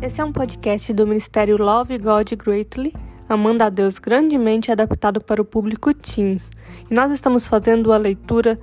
[0.00, 2.94] Esse é um podcast do Ministério Love God Greatly,
[3.28, 6.52] Amando a Deus grandemente adaptado para o público teens.
[6.88, 8.60] E nós estamos fazendo a leitura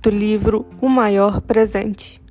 [0.00, 2.22] do livro O Maior Presente.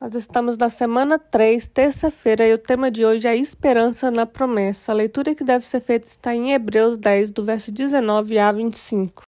[0.00, 4.90] Nós estamos na semana 3, terça-feira, e o tema de hoje é Esperança na Promessa.
[4.90, 9.22] A leitura que deve ser feita está em Hebreus 10, do verso 19 a 25.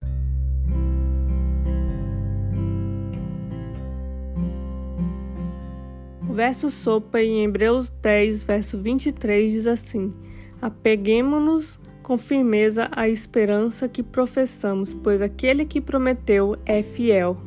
[6.36, 10.14] Verso sopa em Hebreus 10, verso 23 diz assim:
[10.62, 17.38] Apeguemo-nos com firmeza à esperança que professamos, pois aquele que prometeu é fiel.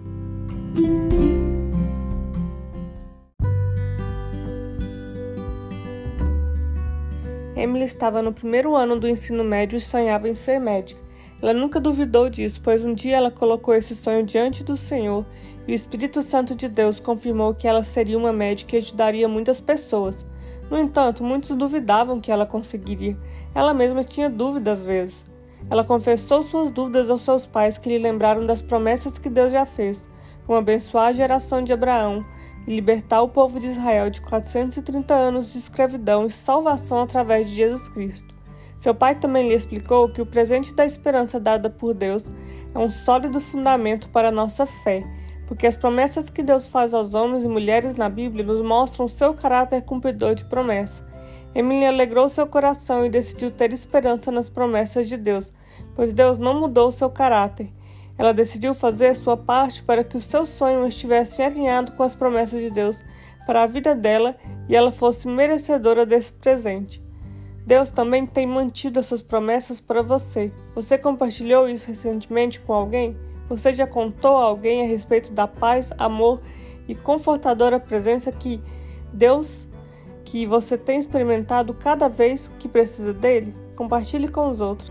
[7.54, 11.07] Emily estava no primeiro ano do ensino médio e sonhava em ser médica.
[11.40, 15.24] Ela nunca duvidou disso, pois um dia ela colocou esse sonho diante do Senhor
[15.66, 19.60] e o Espírito Santo de Deus confirmou que ela seria uma médica e ajudaria muitas
[19.60, 20.26] pessoas.
[20.68, 23.16] No entanto, muitos duvidavam que ela conseguiria.
[23.54, 25.24] Ela mesma tinha dúvidas às vezes.
[25.70, 29.66] Ela confessou suas dúvidas aos seus pais, que lhe lembraram das promessas que Deus já
[29.66, 30.08] fez,
[30.46, 32.24] como abençoar a geração de Abraão
[32.66, 37.54] e libertar o povo de Israel de 430 anos de escravidão e salvação através de
[37.54, 38.37] Jesus Cristo.
[38.78, 42.24] Seu pai também lhe explicou que o presente da esperança dada por Deus
[42.72, 45.02] é um sólido fundamento para a nossa fé,
[45.48, 49.34] porque as promessas que Deus faz aos homens e mulheres na Bíblia nos mostram seu
[49.34, 51.04] caráter cumpridor de promessa.
[51.54, 55.52] Emily alegrou seu coração e decidiu ter esperança nas promessas de Deus,
[55.96, 57.72] pois Deus não mudou seu caráter.
[58.16, 62.60] Ela decidiu fazer sua parte para que o seu sonho estivesse alinhado com as promessas
[62.60, 63.02] de Deus
[63.46, 64.36] para a vida dela
[64.68, 67.07] e ela fosse merecedora desse presente.
[67.68, 70.50] Deus também tem mantido as suas promessas para você.
[70.74, 73.14] Você compartilhou isso recentemente com alguém?
[73.46, 76.40] Você já contou a alguém a respeito da paz, amor
[76.88, 78.58] e confortadora presença que
[79.12, 79.68] Deus
[80.24, 83.54] que você tem experimentado cada vez que precisa dele?
[83.76, 84.90] Compartilhe com os outros.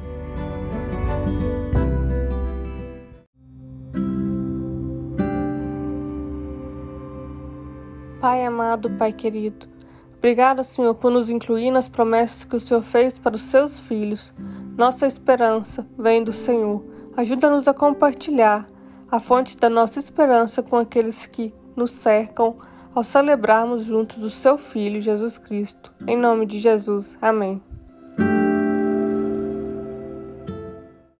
[8.22, 9.68] Pai amado, Pai querido,
[10.18, 14.34] Obrigada, Senhor, por nos incluir nas promessas que o Senhor fez para os seus filhos.
[14.76, 16.84] Nossa esperança vem do Senhor.
[17.16, 18.66] Ajuda-nos a compartilhar
[19.10, 22.58] a fonte da nossa esperança com aqueles que nos cercam
[22.94, 25.94] ao celebrarmos juntos o seu Filho, Jesus Cristo.
[26.08, 27.18] Em nome de Jesus.
[27.22, 27.62] Amém.